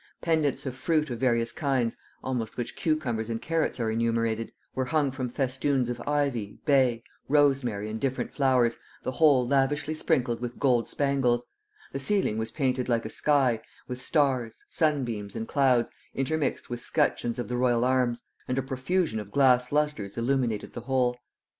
Pendants 0.19 0.65
of 0.65 0.73
fruits 0.75 1.11
of 1.11 1.19
various 1.19 1.51
kinds 1.51 1.95
(amongst 2.23 2.57
which 2.57 2.75
cucumbers 2.75 3.29
and 3.29 3.39
carrots 3.39 3.79
are 3.79 3.91
enumerated) 3.91 4.51
were 4.73 4.85
hung 4.85 5.11
from 5.11 5.29
festoons 5.29 5.89
of 5.89 6.01
ivy, 6.07 6.57
bay, 6.65 7.03
rosemary, 7.29 7.87
and 7.87 8.01
different 8.01 8.33
flowers, 8.33 8.77
the 9.03 9.11
whole 9.11 9.47
lavishly 9.47 9.93
sprinkled 9.93 10.41
with 10.41 10.57
gold 10.57 10.89
spangles: 10.89 11.45
the 11.91 11.99
ceiling 11.99 12.39
was 12.39 12.49
painted 12.49 12.89
like 12.89 13.05
a 13.05 13.11
sky, 13.11 13.61
with 13.87 14.01
stars, 14.01 14.65
sunbeams, 14.67 15.35
and 15.35 15.47
clouds, 15.47 15.91
intermixed 16.15 16.67
with 16.67 16.79
scutcheons 16.79 17.37
of 17.37 17.47
the 17.47 17.55
royal 17.55 17.85
arms; 17.85 18.23
and 18.47 18.57
a 18.57 18.63
profusion 18.63 19.19
of 19.19 19.29
glass 19.31 19.71
lustres 19.71 20.17
illuminated 20.17 20.73
the 20.73 20.81
whole. 20.81 21.15